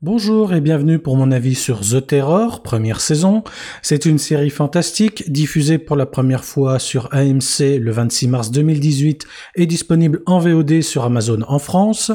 Bonjour 0.00 0.54
et 0.54 0.60
bienvenue 0.60 1.00
pour 1.00 1.16
mon 1.16 1.32
avis 1.32 1.56
sur 1.56 1.80
The 1.80 2.06
Terror, 2.06 2.62
première 2.62 3.00
saison. 3.00 3.42
C'est 3.82 4.06
une 4.06 4.18
série 4.18 4.48
fantastique 4.48 5.32
diffusée 5.32 5.78
pour 5.78 5.96
la 5.96 6.06
première 6.06 6.44
fois 6.44 6.78
sur 6.78 7.12
AMC 7.12 7.80
le 7.80 7.90
26 7.90 8.28
mars 8.28 8.50
2018 8.52 9.26
et 9.56 9.66
disponible 9.66 10.22
en 10.26 10.38
VOD 10.38 10.82
sur 10.82 11.02
Amazon 11.02 11.40
en 11.48 11.58
France. 11.58 12.12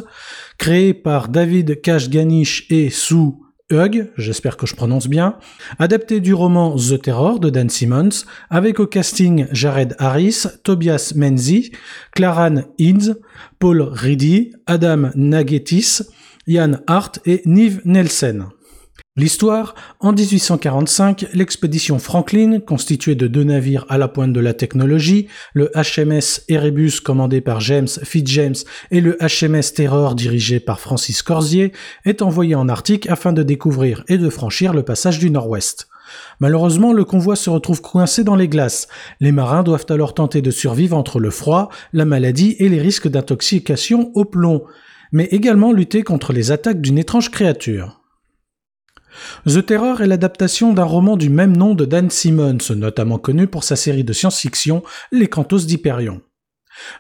Créée 0.58 0.94
par 0.94 1.28
David 1.28 1.82
Kashganish 1.82 2.68
et 2.70 2.90
Sue 2.90 3.34
Hug, 3.70 4.14
j'espère 4.16 4.56
que 4.56 4.66
je 4.66 4.76
prononce 4.76 5.10
bien, 5.10 5.36
adapté 5.78 6.22
du 6.22 6.34
roman 6.34 6.78
The 6.78 7.02
Terror 7.02 7.42
de 7.42 7.50
Dan 7.50 7.70
Simmons, 7.70 8.24
avec 8.50 8.80
au 8.80 8.88
casting 8.88 9.48
Jared 9.52 9.98
Harris, 10.00 10.44
Tobias 10.64 11.12
Menzies, 11.18 11.72
Claran 12.16 12.64
Hinds, 12.80 13.16
Paul 13.60 13.82
Reedy, 13.82 14.54
Adam 14.68 15.10
Nagetis, 15.16 16.00
Ian 16.46 16.74
Hart 16.88 17.20
et 17.26 17.42
Nive 17.46 17.82
Nelson. 17.86 18.48
L'histoire, 19.16 19.76
en 20.00 20.12
1845, 20.12 21.28
l'expédition 21.34 22.00
Franklin, 22.00 22.60
constituée 22.60 23.16
de 23.16 23.28
deux 23.28 23.44
navires 23.44 23.86
à 23.88 23.98
la 23.98 24.08
pointe 24.08 24.34
de 24.34 24.40
la 24.40 24.54
technologie, 24.54 25.28
le 25.54 25.72
HMS 25.76 26.42
Erebus 26.50 27.00
commandé 27.00 27.40
par 27.40 27.60
James 27.60 27.88
Fitzjames 27.88 28.56
et 28.92 29.02
le 29.02 29.18
HMS 29.22 29.74
Terror 29.76 30.16
dirigé 30.16 30.60
par 30.60 30.80
Francis 30.80 31.22
Corsier, 31.22 31.72
est 32.06 32.22
envoyée 32.22 32.56
en 32.56 32.68
Arctique 32.68 33.08
afin 33.08 33.34
de 33.34 33.44
découvrir 33.44 34.04
et 34.08 34.18
de 34.18 34.30
franchir 34.30 34.74
le 34.74 34.84
passage 34.84 35.20
du 35.20 35.30
Nord-Ouest. 35.30 35.88
Malheureusement, 36.40 36.92
le 36.92 37.06
convoi 37.06 37.36
se 37.36 37.50
retrouve 37.50 37.82
coincé 37.82 38.24
dans 38.24 38.36
les 38.36 38.50
glaces. 38.50 38.88
Les 39.20 39.32
marins 39.32 39.64
doivent 39.64 39.86
alors 39.90 40.14
tenter 40.14 40.42
de 40.42 40.52
survivre 40.52 40.98
entre 40.98 41.20
le 41.20 41.30
froid, 41.30 41.70
la 41.94 42.06
maladie 42.06 42.56
et 42.60 42.68
les 42.68 42.82
risques 42.82 43.08
d'intoxication 43.08 44.12
au 44.16 44.26
plomb 44.26 44.64
mais 45.14 45.26
également 45.26 45.72
lutter 45.72 46.04
contre 46.04 46.34
les 46.34 46.52
attaques 46.52 46.82
d'une 46.82 46.98
étrange 46.98 47.32
créature. 47.32 48.02
The 49.48 49.66
Terror 49.66 50.02
est 50.02 50.08
l'adaptation 50.08 50.74
d'un 50.74 50.84
roman 50.84 51.16
du 51.16 51.30
même 51.30 51.56
nom 51.56 51.76
de 51.76 51.86
Dan 51.86 52.10
Simmons, 52.10 52.76
notamment 52.76 53.20
connu 53.20 53.48
pour 53.48 53.64
sa 53.64 53.76
série 53.76 54.04
de 54.04 54.12
science-fiction 54.12 54.84
Les 55.12 55.28
Cantos 55.28 55.60
d'Hyperion. 55.60 56.22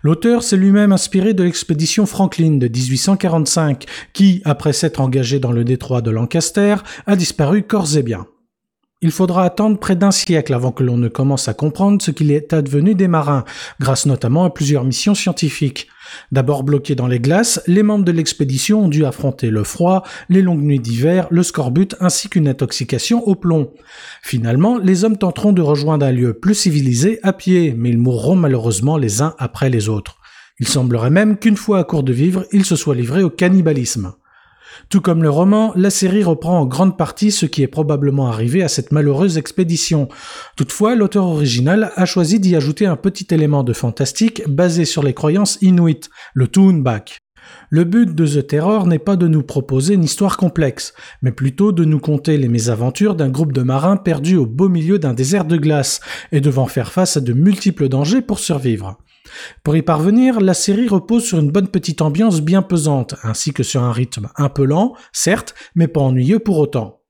L'auteur 0.03 0.43
s'est 0.43 0.57
lui-même 0.57 0.91
inspiré 0.91 1.33
de 1.33 1.43
l'expédition 1.43 2.05
Franklin 2.05 2.57
de 2.57 2.67
1845, 2.67 3.85
qui, 4.13 4.41
après 4.45 4.73
s'être 4.73 5.01
engagé 5.01 5.39
dans 5.39 5.51
le 5.51 5.63
détroit 5.63 6.01
de 6.01 6.11
Lancaster, 6.11 6.75
a 7.07 7.15
disparu 7.15 7.63
corps 7.63 7.97
et 7.97 8.03
bien. 8.03 8.27
Il 9.03 9.11
faudra 9.11 9.43
attendre 9.43 9.77
près 9.77 9.97
d'un 9.97 10.11
siècle 10.11 10.53
avant 10.53 10.71
que 10.71 10.81
l'on 10.81 10.95
ne 10.95 11.09
commence 11.09 11.49
à 11.49 11.53
comprendre 11.53 12.01
ce 12.01 12.09
qu'il 12.09 12.31
est 12.31 12.53
advenu 12.53 12.95
des 12.95 13.09
marins, 13.09 13.43
grâce 13.81 14.05
notamment 14.05 14.45
à 14.45 14.49
plusieurs 14.49 14.85
missions 14.85 15.13
scientifiques. 15.13 15.89
D'abord 16.31 16.63
bloqués 16.63 16.95
dans 16.95 17.07
les 17.07 17.19
glaces, 17.19 17.61
les 17.67 17.83
membres 17.83 18.05
de 18.05 18.13
l'expédition 18.13 18.85
ont 18.85 18.87
dû 18.87 19.03
affronter 19.03 19.49
le 19.49 19.65
froid, 19.65 20.03
les 20.29 20.41
longues 20.41 20.63
nuits 20.63 20.79
d'hiver, 20.79 21.27
le 21.31 21.43
scorbut 21.43 21.97
ainsi 21.99 22.29
qu'une 22.29 22.47
intoxication 22.47 23.21
au 23.27 23.35
plomb. 23.35 23.73
Finalement, 24.21 24.77
les 24.77 25.03
hommes 25.03 25.17
tenteront 25.17 25.51
de 25.51 25.61
rejoindre 25.61 26.05
un 26.05 26.13
lieu 26.13 26.33
plus 26.33 26.55
civilisé 26.55 27.19
à 27.23 27.33
pied, 27.33 27.75
mais 27.77 27.89
ils 27.89 27.97
mourront 27.97 28.37
malheureusement 28.37 28.95
les 28.95 29.21
uns 29.21 29.35
après 29.37 29.69
les 29.69 29.89
autres. 29.89 30.15
Il 30.61 30.67
semblerait 30.69 31.09
même 31.09 31.37
qu'une 31.37 31.57
fois 31.57 31.79
à 31.79 31.83
court 31.83 32.03
de 32.03 32.13
vivre, 32.13 32.45
ils 32.53 32.63
se 32.63 32.77
soient 32.77 32.95
livrés 32.95 33.23
au 33.23 33.29
cannibalisme. 33.29 34.13
Tout 34.89 35.01
comme 35.01 35.23
le 35.23 35.29
roman, 35.29 35.73
la 35.75 35.89
série 35.89 36.23
reprend 36.23 36.59
en 36.59 36.65
grande 36.65 36.97
partie 36.97 37.31
ce 37.31 37.45
qui 37.45 37.63
est 37.63 37.67
probablement 37.67 38.27
arrivé 38.27 38.63
à 38.63 38.67
cette 38.67 38.91
malheureuse 38.91 39.37
expédition. 39.37 40.07
Toutefois, 40.55 40.95
l'auteur 40.95 41.25
original 41.25 41.91
a 41.95 42.05
choisi 42.05 42.39
d'y 42.39 42.55
ajouter 42.55 42.85
un 42.85 42.95
petit 42.95 43.27
élément 43.31 43.63
de 43.63 43.73
fantastique 43.73 44.43
basé 44.47 44.85
sur 44.85 45.03
les 45.03 45.13
croyances 45.13 45.57
inuites, 45.61 46.09
le 46.33 46.47
Toonback. 46.47 47.19
Le 47.69 47.83
but 47.83 48.13
de 48.13 48.25
The 48.25 48.47
Terror 48.47 48.87
n'est 48.87 48.99
pas 48.99 49.15
de 49.15 49.27
nous 49.27 49.43
proposer 49.43 49.95
une 49.95 50.03
histoire 50.03 50.37
complexe, 50.37 50.93
mais 51.21 51.31
plutôt 51.31 51.71
de 51.71 51.83
nous 51.85 51.99
conter 51.99 52.37
les 52.37 52.47
mésaventures 52.47 53.15
d'un 53.15 53.29
groupe 53.29 53.51
de 53.51 53.63
marins 53.63 53.97
perdus 53.97 54.37
au 54.37 54.45
beau 54.45 54.69
milieu 54.69 54.99
d'un 54.99 55.13
désert 55.13 55.45
de 55.45 55.57
glace 55.57 55.99
et 56.31 56.41
devant 56.41 56.67
faire 56.67 56.91
face 56.91 57.17
à 57.17 57.21
de 57.21 57.33
multiples 57.33 57.89
dangers 57.89 58.21
pour 58.21 58.39
survivre. 58.39 58.97
Pour 59.63 59.75
y 59.75 59.81
parvenir, 59.81 60.39
la 60.41 60.53
série 60.53 60.87
repose 60.87 61.23
sur 61.23 61.39
une 61.39 61.51
bonne 61.51 61.67
petite 61.67 62.01
ambiance 62.01 62.41
bien 62.41 62.61
pesante, 62.61 63.15
ainsi 63.23 63.53
que 63.53 63.63
sur 63.63 63.83
un 63.83 63.91
rythme 63.91 64.29
un 64.35 64.49
peu 64.49 64.65
lent, 64.65 64.93
certes, 65.11 65.55
mais 65.75 65.87
pas 65.87 66.01
ennuyeux 66.01 66.39
pour 66.39 66.57
autant. 66.57 67.01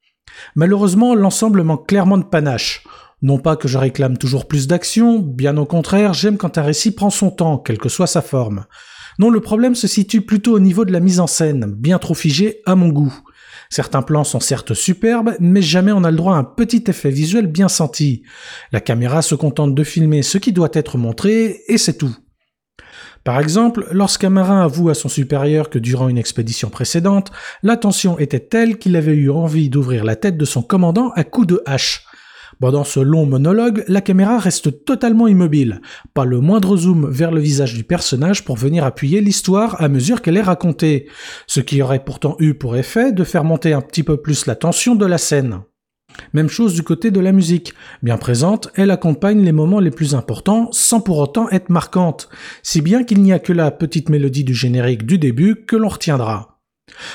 Malheureusement, 0.55 1.15
l'ensemble 1.15 1.63
manque 1.63 1.87
clairement 1.87 2.17
de 2.17 2.23
panache. 2.23 2.83
Non 3.21 3.39
pas 3.39 3.55
que 3.55 3.67
je 3.67 3.77
réclame 3.77 4.17
toujours 4.17 4.47
plus 4.47 4.67
d'action, 4.67 5.19
bien 5.19 5.57
au 5.57 5.65
contraire, 5.65 6.13
j'aime 6.13 6.37
quand 6.37 6.57
un 6.57 6.63
récit 6.63 6.91
prend 6.91 7.09
son 7.09 7.31
temps, 7.31 7.57
quelle 7.57 7.77
que 7.77 7.89
soit 7.89 8.07
sa 8.07 8.21
forme. 8.21 8.65
Non, 9.19 9.29
le 9.29 9.39
problème 9.39 9.75
se 9.75 9.87
situe 9.87 10.21
plutôt 10.21 10.53
au 10.53 10.59
niveau 10.59 10.85
de 10.85 10.91
la 10.91 10.99
mise 10.99 11.19
en 11.19 11.27
scène, 11.27 11.65
bien 11.65 11.99
trop 11.99 12.15
figée 12.15 12.61
à 12.65 12.75
mon 12.75 12.89
goût. 12.89 13.13
Certains 13.73 14.03
plans 14.03 14.23
sont 14.23 14.39
certes 14.39 14.75
superbes, 14.75 15.35
mais 15.39 15.63
jamais 15.63 15.91
on 15.91 16.03
a 16.03 16.11
le 16.11 16.17
droit 16.17 16.35
à 16.35 16.37
un 16.37 16.43
petit 16.43 16.83
effet 16.89 17.09
visuel 17.09 17.47
bien 17.47 17.67
senti. 17.67 18.21
La 18.71 18.79
caméra 18.79 19.23
se 19.23 19.33
contente 19.33 19.73
de 19.73 19.83
filmer 19.83 20.21
ce 20.21 20.37
qui 20.37 20.53
doit 20.53 20.69
être 20.73 20.99
montré, 20.99 21.61
et 21.67 21.79
c'est 21.79 21.97
tout. 21.97 22.15
Par 23.23 23.39
exemple, 23.39 23.87
lorsqu'un 23.89 24.29
marin 24.29 24.61
avoue 24.63 24.89
à 24.89 24.93
son 24.93 25.09
supérieur 25.09 25.71
que 25.71 25.79
durant 25.79 26.07
une 26.07 26.19
expédition 26.19 26.69
précédente, 26.69 27.31
la 27.63 27.75
tension 27.75 28.19
était 28.19 28.41
telle 28.41 28.77
qu'il 28.77 28.95
avait 28.95 29.15
eu 29.15 29.31
envie 29.31 29.71
d'ouvrir 29.71 30.03
la 30.03 30.15
tête 30.15 30.37
de 30.37 30.45
son 30.45 30.61
commandant 30.61 31.09
à 31.15 31.23
coups 31.23 31.47
de 31.47 31.63
hache. 31.65 32.05
Pendant 32.59 32.83
ce 32.83 32.99
long 32.99 33.25
monologue, 33.25 33.83
la 33.87 34.01
caméra 34.01 34.37
reste 34.37 34.85
totalement 34.85 35.27
immobile, 35.27 35.81
pas 36.13 36.25
le 36.25 36.39
moindre 36.39 36.77
zoom 36.77 37.09
vers 37.09 37.31
le 37.31 37.41
visage 37.41 37.73
du 37.73 37.83
personnage 37.83 38.45
pour 38.45 38.55
venir 38.55 38.85
appuyer 38.85 39.21
l'histoire 39.21 39.81
à 39.81 39.89
mesure 39.89 40.21
qu'elle 40.21 40.37
est 40.37 40.41
racontée, 40.41 41.07
ce 41.47 41.59
qui 41.59 41.81
aurait 41.81 42.03
pourtant 42.03 42.35
eu 42.39 42.53
pour 42.53 42.75
effet 42.75 43.11
de 43.11 43.23
faire 43.23 43.43
monter 43.43 43.73
un 43.73 43.81
petit 43.81 44.03
peu 44.03 44.17
plus 44.17 44.45
la 44.45 44.55
tension 44.55 44.95
de 44.95 45.05
la 45.05 45.17
scène. 45.17 45.61
Même 46.33 46.49
chose 46.49 46.73
du 46.73 46.83
côté 46.83 47.11
de 47.11 47.19
la 47.19 47.31
musique. 47.31 47.73
Bien 48.01 48.17
présente, 48.17 48.69
elle 48.75 48.91
accompagne 48.91 49.41
les 49.41 49.51
moments 49.51 49.79
les 49.79 49.91
plus 49.91 50.15
importants 50.15 50.69
sans 50.71 51.01
pour 51.01 51.17
autant 51.17 51.49
être 51.49 51.69
marquante, 51.69 52.29
si 52.61 52.81
bien 52.81 53.03
qu'il 53.03 53.21
n'y 53.21 53.33
a 53.33 53.39
que 53.39 53.53
la 53.53 53.71
petite 53.71 54.09
mélodie 54.09 54.43
du 54.43 54.53
générique 54.53 55.05
du 55.05 55.17
début 55.17 55.65
que 55.65 55.75
l'on 55.75 55.89
retiendra. 55.89 56.52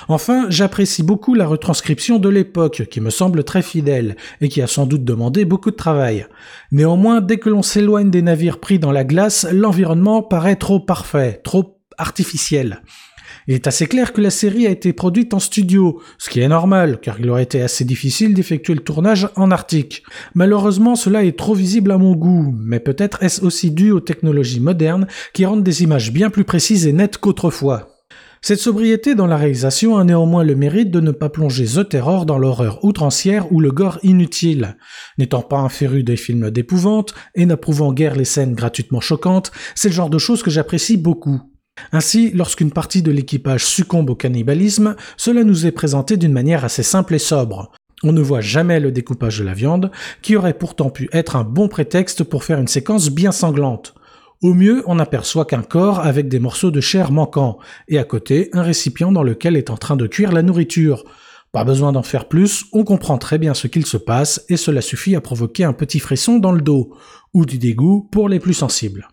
Enfin, 0.09 0.47
j'apprécie 0.49 1.03
beaucoup 1.03 1.35
la 1.35 1.47
retranscription 1.47 2.19
de 2.19 2.29
l'époque, 2.29 2.85
qui 2.91 3.01
me 3.01 3.11
semble 3.11 3.45
très 3.45 3.63
fidèle, 3.63 4.17
et 4.41 4.49
qui 4.49 4.63
a 4.63 4.67
sans 4.67 4.87
doute 4.87 5.05
demandé 5.05 5.45
beaucoup 5.45 5.71
de 5.71 5.77
travail. 5.77 6.27
Néanmoins, 6.73 7.21
dès 7.21 7.39
que 7.39 7.49
l'on 7.49 7.63
s'éloigne 7.63 8.11
des 8.11 8.23
navires 8.23 8.61
pris 8.61 8.79
dans 8.79 8.93
la 8.93 9.05
glace, 9.05 9.47
l'environnement 9.53 10.23
paraît 10.23 10.57
trop 10.57 10.81
parfait, 10.81 11.41
trop 11.45 11.79
artificiel. 11.99 12.83
Il 13.47 13.55
est 13.55 13.67
assez 13.67 13.87
clair 13.87 14.13
que 14.13 14.21
la 14.21 14.29
série 14.29 14.67
a 14.67 14.71
été 14.71 14.93
produite 14.93 15.33
en 15.33 15.39
studio, 15.39 16.03
ce 16.19 16.29
qui 16.29 16.41
est 16.41 16.49
normal, 16.49 16.99
car 17.01 17.19
il 17.19 17.31
aurait 17.31 17.45
été 17.45 17.63
assez 17.63 17.83
difficile 17.85 18.35
d'effectuer 18.35 18.75
le 18.75 18.83
tournage 18.83 19.29
en 19.37 19.51
Arctique. 19.51 20.03
Malheureusement, 20.35 20.97
cela 20.97 21.25
est 21.25 21.39
trop 21.39 21.55
visible 21.55 21.91
à 21.93 21.97
mon 21.97 22.15
goût, 22.15 22.55
mais 22.59 22.79
peut-être 22.79 23.23
est-ce 23.23 23.43
aussi 23.43 23.71
dû 23.71 23.91
aux 23.91 24.01
technologies 24.01 24.61
modernes 24.61 25.07
qui 25.33 25.47
rendent 25.47 25.65
des 25.65 25.83
images 25.83 26.13
bien 26.13 26.29
plus 26.29 26.45
précises 26.45 26.87
et 26.87 26.93
nettes 26.93 27.17
qu'autrefois. 27.17 27.98
Cette 28.41 28.61
sobriété 28.61 29.15
dans 29.15 29.27
la 29.27 29.37
réalisation 29.37 29.99
a 29.99 30.05
néanmoins 30.05 30.45
le 30.45 30.55
mérite 30.55 30.91
de 30.91 31.01
ne 31.01 31.11
pas 31.11 31.29
plonger 31.29 31.67
The 31.67 31.89
Terror 31.89 32.25
dans 32.25 32.39
l'horreur 32.39 32.85
outrancière 32.85 33.53
ou 33.53 33.61
le 33.61 33.73
gore 33.73 33.99
inutile. 34.03 34.77
N'étant 35.19 35.43
pas 35.43 35.59
un 35.59 35.69
féru 35.69 36.05
des 36.05 36.17
films 36.17 36.51
d'épouvante 36.51 37.15
et 37.35 37.47
n'approuvant 37.47 37.93
guère 37.93 38.15
les 38.15 38.25
scènes 38.25 38.55
gratuitement 38.55 39.01
choquantes, 39.01 39.51
c'est 39.75 39.89
le 39.89 39.95
genre 39.95 40.11
de 40.11 40.19
choses 40.19 40.43
que 40.43 40.51
j'apprécie 40.51 40.97
beaucoup. 40.97 41.41
Ainsi, 41.93 42.31
lorsqu'une 42.33 42.71
partie 42.71 43.03
de 43.03 43.11
l'équipage 43.11 43.65
succombe 43.65 44.11
au 44.11 44.15
cannibalisme, 44.15 44.97
cela 45.17 45.45
nous 45.45 45.67
est 45.67 45.73
présenté 45.73 46.17
d'une 46.17 46.33
manière 46.33 46.65
assez 46.65 46.83
simple 46.83 47.15
et 47.15 47.21
sobre. 47.21 47.73
On 48.05 48.13
ne 48.13 48.21
voit 48.21 48.41
jamais 48.41 48.79
le 48.79 48.93
découpage 48.93 49.39
de 49.39 49.45
la 49.45 49.55
viande, 49.55 49.91
qui 50.23 50.37
aurait 50.37 50.57
pourtant 50.57 50.91
pu 50.91 51.09
être 51.13 51.35
un 51.35 51.45
bon 51.45 51.67
prétexte 51.69 52.23
pour 52.23 52.45
faire 52.45 52.61
une 52.61 52.69
séquence 52.69 53.11
bien 53.11 53.33
sanglante. 53.33 53.95
Au 54.41 54.55
mieux, 54.55 54.85
on 54.87 54.95
n'aperçoit 54.95 55.45
qu'un 55.45 55.63
corps 55.63 55.99
avec 55.99 56.29
des 56.29 56.39
morceaux 56.39 56.71
de 56.71 56.81
chair 56.81 57.11
manquants, 57.11 57.59
et 57.89 57.99
à 57.99 58.05
côté, 58.05 58.51
un 58.53 58.63
récipient 58.63 59.11
dans 59.11 59.25
lequel 59.25 59.57
est 59.57 59.69
en 59.69 59.77
train 59.77 59.97
de 59.97 60.07
cuire 60.07 60.31
la 60.31 60.43
nourriture. 60.43 61.05
Pas 61.51 61.65
besoin 61.65 61.91
d'en 61.91 62.05
faire 62.05 62.29
plus, 62.29 62.67
on 62.73 62.85
comprend 62.85 63.19
très 63.19 63.39
bien 63.39 63.53
ce 63.53 63.67
qu'il 63.67 63.85
se 63.85 63.97
passe, 63.97 64.45
et 64.49 64.57
cela 64.57 64.81
suffit 64.81 65.17
à 65.17 65.21
provoquer 65.21 65.65
un 65.65 65.73
petit 65.73 65.99
frisson 65.99 66.39
dans 66.39 66.53
le 66.53 66.61
dos, 66.61 66.95
ou 67.35 67.47
du 67.47 67.59
dégoût 67.59 68.09
pour 68.13 68.29
les 68.29 68.39
plus 68.39 68.55
sensibles. 68.55 69.09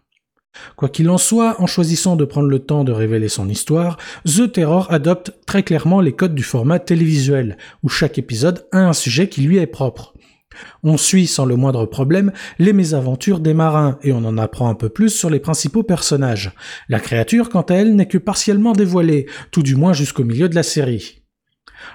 Quoi 0.76 0.90
qu'il 0.90 1.10
en 1.10 1.18
soit, 1.18 1.60
en 1.60 1.66
choisissant 1.66 2.16
de 2.16 2.26
prendre 2.26 2.48
le 2.48 2.60
temps 2.60 2.84
de 2.84 2.92
révéler 2.92 3.28
son 3.28 3.50
histoire, 3.50 3.98
The 4.26 4.52
Terror 4.52 4.92
adopte 4.92 5.34
très 5.48 5.64
clairement 5.64 6.02
les 6.02 6.14
codes 6.14 6.36
du 6.36 6.44
format 6.44 6.78
télévisuel, 6.80 7.58
où 7.82 7.90
chaque 7.90 8.20
épisode 8.20 8.68
a 8.72 8.80
un 8.80 8.94
sujet 8.94 9.28
qui 9.28 9.42
lui 9.42 9.58
est 9.58 9.66
propre. 9.66 10.14
On 10.84 10.98
suit 10.98 11.28
sans 11.28 11.46
le 11.46 11.56
moindre 11.56 11.86
problème 11.86 12.32
les 12.60 12.74
mésaventures 12.74 13.40
des 13.40 13.54
marins 13.54 13.98
et 14.04 14.12
on 14.12 14.26
en 14.26 14.38
apprend 14.38 14.70
un 14.70 14.76
peu 14.76 14.90
plus 14.90 15.10
sur 15.10 15.30
les 15.30 15.40
principaux 15.40 15.84
personnages. 15.84 16.52
La 16.90 17.00
créature, 17.00 17.50
quant 17.50 17.62
à 17.62 17.76
elle, 17.76 17.96
n'est 17.96 18.08
que 18.08 18.18
partiellement 18.18 18.74
dévoilée, 18.74 19.28
tout 19.52 19.64
du 19.64 19.76
moins 19.76 19.94
jusqu'au 19.94 20.24
milieu 20.24 20.50
de 20.50 20.56
la 20.56 20.64
série. 20.64 21.22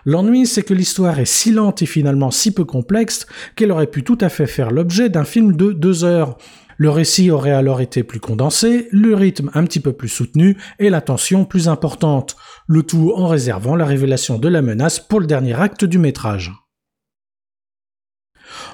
L'ennui, 0.04 0.46
c'est 0.46 0.62
que 0.62 0.74
l'histoire 0.74 1.18
est 1.18 1.24
si 1.24 1.52
lente 1.52 1.82
et 1.82 1.86
finalement 1.86 2.30
si 2.30 2.52
peu 2.52 2.64
complexe 2.64 3.26
qu'elle 3.56 3.72
aurait 3.72 3.86
pu 3.86 4.02
tout 4.02 4.18
à 4.20 4.28
fait 4.28 4.46
faire 4.46 4.70
l'objet 4.70 5.08
d'un 5.08 5.24
film 5.24 5.56
de 5.56 5.72
deux 5.72 6.04
heures. 6.04 6.38
Le 6.76 6.88
récit 6.88 7.30
aurait 7.30 7.50
alors 7.50 7.82
été 7.82 8.02
plus 8.02 8.20
condensé, 8.20 8.88
le 8.90 9.14
rythme 9.14 9.50
un 9.52 9.64
petit 9.64 9.80
peu 9.80 9.92
plus 9.92 10.08
soutenu 10.08 10.56
et 10.78 10.88
la 10.88 11.02
tension 11.02 11.44
plus 11.44 11.68
importante, 11.68 12.36
le 12.66 12.82
tout 12.82 13.12
en 13.14 13.26
réservant 13.26 13.76
la 13.76 13.84
révélation 13.84 14.38
de 14.38 14.48
la 14.48 14.62
menace 14.62 14.98
pour 14.98 15.20
le 15.20 15.26
dernier 15.26 15.60
acte 15.60 15.84
du 15.84 15.98
métrage. 15.98 16.52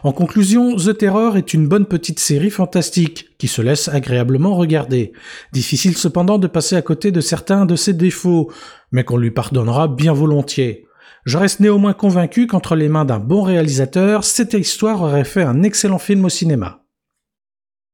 En 0.02 0.12
conclusion, 0.12 0.76
The 0.76 0.96
Terror 0.96 1.36
est 1.36 1.54
une 1.54 1.68
bonne 1.68 1.86
petite 1.86 2.20
série 2.20 2.50
fantastique 2.50 3.30
qui 3.38 3.48
se 3.48 3.62
laisse 3.62 3.88
agréablement 3.88 4.54
regarder. 4.54 5.12
Difficile 5.52 5.96
cependant 5.96 6.38
de 6.38 6.46
passer 6.46 6.76
à 6.76 6.82
côté 6.82 7.12
de 7.12 7.20
certains 7.20 7.66
de 7.66 7.76
ses 7.76 7.92
défauts, 7.92 8.50
mais 8.92 9.04
qu'on 9.04 9.16
lui 9.16 9.30
pardonnera 9.30 9.88
bien 9.88 10.12
volontiers. 10.12 10.86
Je 11.24 11.38
reste 11.38 11.60
néanmoins 11.60 11.92
convaincu 11.92 12.46
qu'entre 12.46 12.76
les 12.76 12.88
mains 12.88 13.04
d'un 13.04 13.18
bon 13.18 13.42
réalisateur, 13.42 14.22
cette 14.22 14.54
histoire 14.54 15.02
aurait 15.02 15.24
fait 15.24 15.42
un 15.42 15.62
excellent 15.62 15.98
film 15.98 16.24
au 16.24 16.28
cinéma. 16.28 16.85